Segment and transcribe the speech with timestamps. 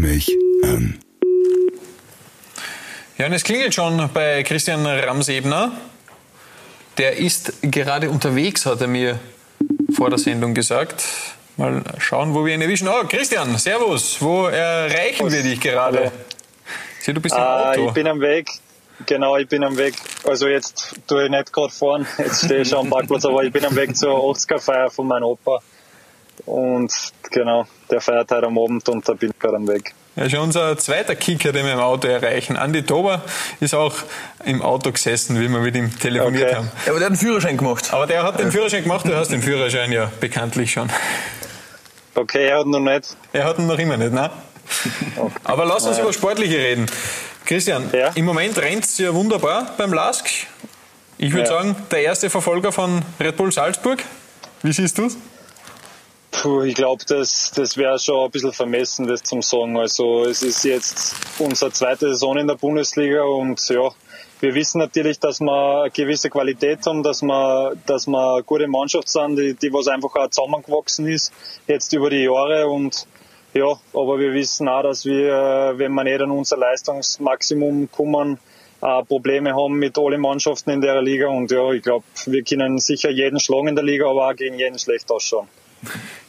[0.00, 0.30] mich
[0.62, 0.98] an.
[3.18, 5.72] Ja, und es klingelt schon bei Christian Ramsebner.
[6.98, 9.18] Der ist gerade unterwegs, hat er mir
[9.94, 11.04] vor der Sendung gesagt.
[11.56, 12.88] Mal schauen, wo wir ihn erwischen.
[12.88, 14.22] Oh, Christian, Servus.
[14.22, 16.12] Wo erreichen wir dich gerade?
[17.00, 17.88] Sieh, du bist im ah, Auto.
[17.88, 18.48] ich bin am Weg.
[19.06, 19.94] Genau, ich bin am Weg.
[20.24, 22.06] Also jetzt tue ich nicht gerade fahren.
[22.18, 25.24] Jetzt stehe ich schon am Parkplatz, aber ich bin am Weg zur 80er-Feier von meinem
[25.24, 25.60] Opa.
[26.46, 26.92] Und
[27.30, 29.94] genau, der feiert heute am Abend und da bin ich gerade am Weg.
[30.16, 32.56] Ja, schon unser zweiter Kicker, den wir im Auto erreichen.
[32.56, 33.22] Andi Tober
[33.60, 33.94] ist auch
[34.44, 36.56] im Auto gesessen, wie wir mit ihm telefoniert okay.
[36.56, 36.70] haben.
[36.86, 37.92] Ja, aber der hat einen Führerschein gemacht.
[37.92, 40.90] Aber der hat den Führerschein gemacht, du hast den Führerschein ja bekanntlich schon.
[42.16, 43.16] Okay, er hat noch nicht.
[43.32, 44.28] Er hat ihn noch immer nicht, ne?
[45.16, 45.32] Okay.
[45.44, 46.86] Aber lass uns über Sportliche reden.
[47.44, 48.10] Christian, ja?
[48.14, 50.28] im Moment rennt es ja wunderbar beim LASK.
[51.16, 51.58] Ich würde ja.
[51.58, 54.02] sagen, der erste Verfolger von Red Bull Salzburg.
[54.62, 55.16] Wie siehst du es?
[56.40, 59.76] Puh, ich glaube, das, das wäre schon ein bisschen vermessen, das zum sagen.
[59.76, 63.90] Also es ist jetzt unsere zweite Saison in der Bundesliga und ja,
[64.38, 68.68] wir wissen natürlich, dass wir eine gewisse Qualität haben, dass wir, dass wir eine gute
[68.68, 71.32] Mannschaft sind, die, die was einfach auch zusammengewachsen ist,
[71.66, 73.08] jetzt über die Jahre und
[73.52, 78.38] ja, aber wir wissen auch, dass wir, wenn wir nicht an unser Leistungsmaximum kommen,
[79.08, 83.10] Probleme haben mit allen Mannschaften in der Liga und ja, ich glaube, wir können sicher
[83.10, 85.48] jeden schlagen in der Liga, aber auch gegen jeden schlecht ausschauen.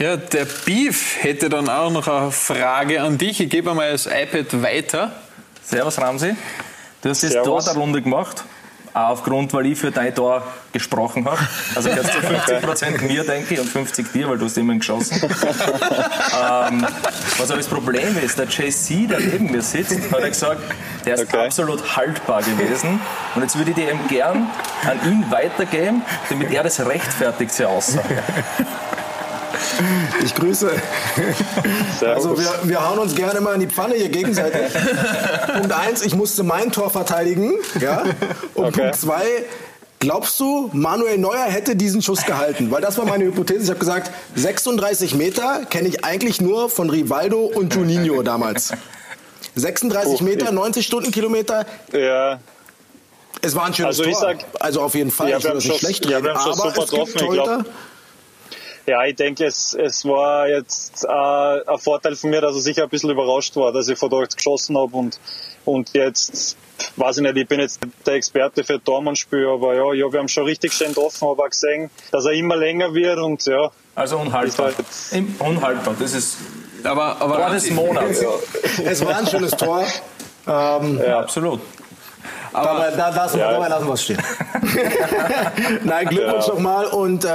[0.00, 3.38] Ja, der Beef hätte dann auch noch eine Frage an dich.
[3.38, 5.12] Ich gebe einmal das iPad weiter.
[5.62, 6.34] Servus Ramsi.
[7.02, 8.42] Du hast jetzt dort eine Runde gemacht.
[8.94, 11.38] Auch aufgrund, weil ich für dein Tor gesprochen habe.
[11.74, 14.74] Also jetzt zu 50 Prozent mir, denke ich, und 50 dir, weil du hast immer
[14.74, 15.20] geschossen.
[15.22, 16.86] ähm,
[17.36, 20.62] was aber das Problem ist, der JC, der neben mir sitzt, hat er gesagt,
[21.04, 21.44] der ist okay.
[21.44, 22.98] absolut haltbar gewesen.
[23.34, 24.48] Und jetzt würde ich dir eben gern
[24.82, 28.08] an ihn weitergeben, damit er das rechtfertigt, sehr aussagt.
[30.24, 30.70] Ich grüße.
[32.00, 34.72] Also wir, wir hauen uns gerne mal in die Pfanne hier gegenseitig.
[35.54, 37.54] Punkt eins, ich musste mein Tor verteidigen.
[37.80, 38.04] Ja?
[38.54, 38.80] Und okay.
[38.82, 39.24] Punkt zwei,
[40.00, 42.70] Glaubst du, Manuel Neuer hätte diesen Schuss gehalten?
[42.70, 43.64] Weil das war meine Hypothese.
[43.64, 48.72] Ich habe gesagt, 36 Meter kenne ich eigentlich nur von Rivaldo und Juninho damals.
[49.56, 51.66] 36 Meter, 90 Stundenkilometer.
[51.92, 52.40] Ja.
[53.42, 54.20] Es war ein schönes also Tor.
[54.20, 55.28] Sag, also auf jeden Fall.
[55.28, 56.24] Ja, ich will das nicht schlecht reden.
[56.24, 57.64] Ja, aber es gibt Torhüter,
[58.90, 62.82] ja, ich denke, es, es war jetzt äh, ein Vorteil von mir, dass er sicher
[62.82, 65.20] ein bisschen überrascht war, dass ich vor dort geschossen habe und,
[65.64, 66.56] und jetzt,
[66.96, 70.28] weiß ich nicht, ich bin jetzt der Experte für Tormannspiel, aber ja, ja, wir haben
[70.28, 73.70] schon richtig schön getroffen, aber auch gesehen, dass er immer länger wird und ja.
[73.94, 74.72] Also unhaltbar.
[75.12, 76.38] Halt unhaltbar, das ist
[76.82, 78.22] aber, aber Tor des Monats.
[78.22, 78.30] Ja.
[78.84, 79.84] Es war ein schönes Tor.
[80.48, 81.60] Ähm, ja, absolut.
[82.52, 83.52] Aber da, da, ja.
[83.52, 84.18] dabei lassen wir es stehen.
[85.84, 86.54] Nein, Glückwunsch ja.
[86.54, 87.28] nochmal und äh,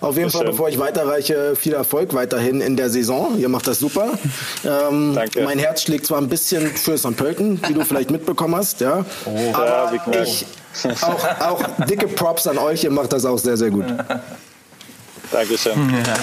[0.00, 3.38] auf jeden Fall, bevor ich weiterreiche, viel Erfolg weiterhin in der Saison.
[3.38, 4.10] Ihr macht das super.
[4.64, 5.42] Ähm, Danke.
[5.42, 7.16] Mein Herz schlägt zwar ein bisschen für St.
[7.16, 9.04] Pölten, wie du vielleicht mitbekommen hast, ja.
[9.24, 10.46] Oh, aber ja, ich,
[11.02, 13.86] auch, auch dicke Props an euch, ihr macht das auch sehr, sehr gut.
[15.30, 15.74] Dankeschön.
[16.06, 16.14] Ja.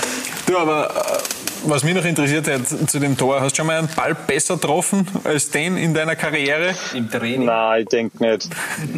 [0.47, 3.79] Du, aber äh, was mich noch interessiert hat zu dem Tor, hast du schon mal
[3.79, 6.75] einen Ball besser getroffen als den in deiner Karriere?
[6.93, 7.45] Im Training?
[7.45, 8.47] Nein, ich denke nicht.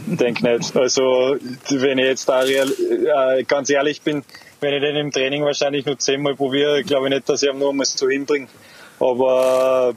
[0.10, 0.76] Ich denke nicht.
[0.76, 1.38] Also,
[1.70, 4.24] wenn ich jetzt da real, äh, ganz ehrlich bin,
[4.60, 7.60] wenn ich den im Training wahrscheinlich nur zehnmal probiere, glaube ich nicht, dass ich ihn
[7.60, 8.48] nur mal so hinbringe.
[9.00, 9.94] Aber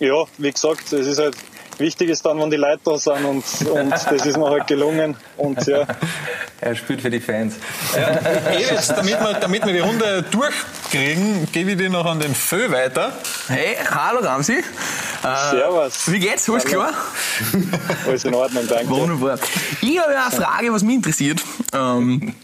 [0.00, 1.36] ja, wie gesagt, es ist halt
[1.78, 5.16] wichtig ist dann, wenn die Leute da sind und, und das ist mir halt gelungen.
[5.36, 5.86] Und, ja.
[6.64, 7.56] Er spielt für die Fans.
[7.94, 12.34] Ja, jetzt, damit, wir, damit wir die Runde durchkriegen, gebe ich dir noch an den
[12.34, 13.12] Fö weiter.
[13.48, 14.54] Hey, hallo Ramsi.
[14.54, 16.10] Äh, Servus.
[16.10, 16.48] Wie geht's?
[16.48, 16.94] Alles klar?
[18.06, 18.88] Alles in Ordnung, danke.
[18.88, 19.38] Wunderbar.
[19.82, 21.42] Ich habe eine Frage, was mich interessiert.
[21.74, 22.34] Ähm,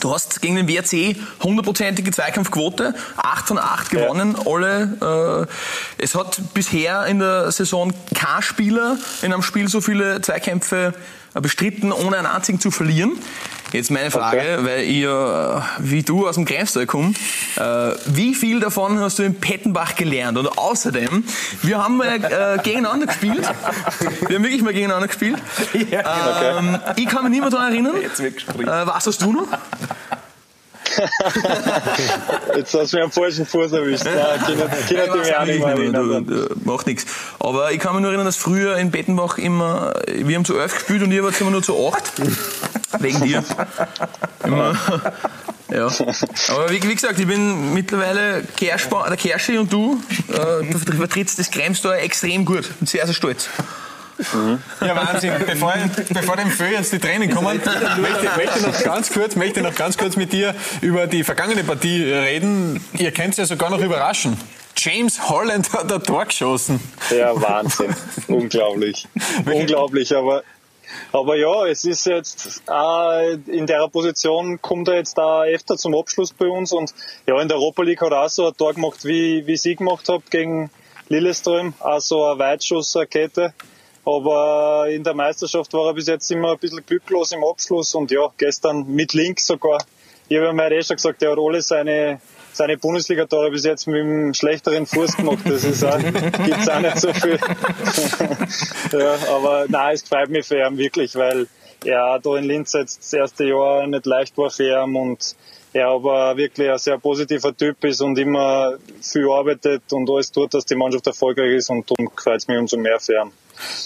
[0.00, 4.52] Du hast gegen den WRC hundertprozentige Zweikampfquote, 8 von 8 gewonnen, ja.
[4.52, 5.46] alle.
[5.98, 10.94] Äh, es hat bisher in der Saison kein Spieler in einem Spiel so viele Zweikämpfe
[11.34, 13.12] bestritten, ohne einen einzigen zu verlieren.
[13.72, 14.64] Jetzt meine Frage, okay.
[14.64, 17.12] weil ich ja, wie du aus dem Greifstal komme,
[17.56, 17.60] äh,
[18.06, 20.38] wie viel davon hast du in Pettenbach gelernt?
[20.38, 21.24] Und außerdem,
[21.62, 23.46] wir haben mal äh, gegeneinander gespielt.
[24.26, 25.38] Wir haben wirklich mal gegeneinander gespielt.
[25.90, 26.92] Ja, ähm, okay.
[26.96, 27.94] Ich kann mich nicht mehr daran erinnern.
[28.00, 29.46] Jetzt wird äh, was hast du noch?
[32.56, 34.04] Jetzt hast du mir am falschen Fuß erwischt.
[36.64, 37.06] Macht nichts.
[37.38, 40.74] Aber ich kann mich nur erinnern, dass früher in Bettenbach immer, wir haben zu elf
[40.74, 42.12] gespielt und ihr wart immer nur zu acht.
[43.00, 43.44] Wegen dir.
[44.44, 44.76] Immer.
[45.70, 45.86] Ja.
[45.86, 50.64] Aber wie, wie, gesagt, ich bin mittlerweile Kerschba, der Kerschi und du, äh,
[50.96, 52.70] vertrittst das Kremstor extrem gut.
[52.80, 53.50] und sehr, sehr stolz.
[54.18, 54.58] Mhm.
[54.80, 55.32] Ja, Wahnsinn.
[55.46, 55.74] Bevor,
[56.08, 57.60] bevor dem Föh jetzt die Tränen kommen,
[58.00, 62.02] möchte, möchte, noch ganz kurz, möchte noch ganz kurz mit dir über die vergangene Partie
[62.02, 62.84] reden.
[62.94, 64.36] Ihr könnt ja sogar noch überraschen.
[64.76, 66.80] James Holland hat ein Tor geschossen.
[67.10, 67.94] Ja, Wahnsinn.
[68.28, 69.06] Unglaublich.
[69.44, 70.42] Unglaublich, aber
[71.12, 75.94] aber ja, es ist jetzt äh, in der Position kommt er jetzt da öfter zum
[75.94, 76.94] Abschluss bei uns und
[77.26, 79.76] ja, in der Europa League hat er auch so ein Tor gemacht, wie, wie ich
[79.76, 80.70] gemacht habe gegen
[81.08, 83.52] Lilleström, auch so eine Weitschussrakete.
[84.08, 88.10] Aber in der Meisterschaft war er bis jetzt immer ein bisschen glücklos im Abschluss und
[88.10, 89.84] ja, gestern mit links sogar.
[90.30, 92.18] Ich habe mir eh schon gesagt, er hat alle seine
[92.54, 95.40] seine Bundesliga-Tore bis jetzt mit einem schlechteren Fuß gemacht.
[95.44, 97.38] Das ist auch, gibt's auch nicht so viel.
[98.98, 101.46] ja, aber nein, es freut mich für ihn wirklich, weil
[101.84, 105.36] er da in Linz jetzt das erste Jahr nicht leicht war für ihn und
[105.74, 110.54] er aber wirklich ein sehr positiver Typ ist und immer viel arbeitet und alles tut,
[110.54, 113.32] dass die Mannschaft erfolgreich ist und darum freut es mich umso mehr für ihn.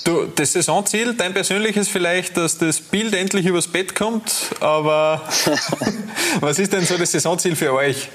[0.05, 5.23] Du, das Saisonziel, dein persönliches vielleicht, dass das Bild endlich übers Bett kommt, aber
[6.41, 8.09] was ist denn so das Saisonziel für euch?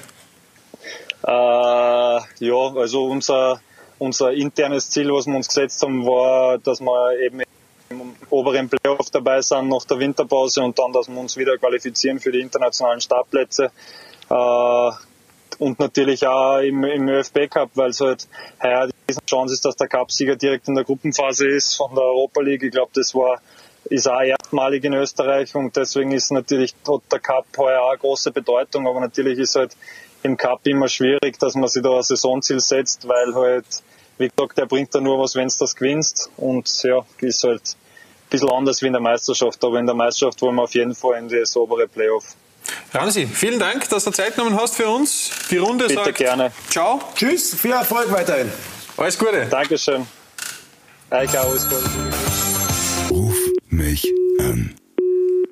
[1.26, 3.60] Äh, ja, also unser,
[3.98, 7.42] unser internes Ziel, was wir uns gesetzt haben, war, dass wir eben
[7.90, 12.20] im oberen Playoff dabei sind nach der Winterpause und dann, dass wir uns wieder qualifizieren
[12.20, 13.70] für die internationalen Startplätze.
[14.30, 14.90] Äh,
[15.58, 18.28] und natürlich auch im, im ÖFB Cup, weil es halt
[18.62, 22.40] heuer die Chance ist, dass der Cup-Sieger direkt in der Gruppenphase ist von der Europa
[22.42, 22.62] League.
[22.62, 23.40] Ich glaube, das war
[23.84, 28.86] ist auch erstmalig in Österreich und deswegen ist natürlich der Cup heuer auch große Bedeutung,
[28.86, 29.76] aber natürlich ist halt
[30.22, 33.66] im Cup immer schwierig, dass man sich da ein Saisonziel setzt, weil halt,
[34.18, 36.30] wie gesagt, der bringt da nur was, wenn es das gewinnst.
[36.36, 39.62] Und ja, ist halt ein bisschen anders wie in der Meisterschaft.
[39.64, 42.34] Aber in der Meisterschaft wollen wir auf jeden Fall in das obere Playoff.
[42.92, 45.30] Ramsi, vielen Dank, dass du Zeit genommen hast für uns.
[45.50, 46.52] Die Runde Bitte sagt gerne.
[46.70, 47.00] Ciao.
[47.14, 48.50] Tschüss, viel Erfolg weiterhin.
[48.96, 49.46] Alles Gute.
[49.46, 50.06] Dankeschön.
[51.10, 51.84] Euch auch alles Gute.
[53.10, 53.36] Ruf
[53.70, 54.06] mich
[54.40, 54.74] an.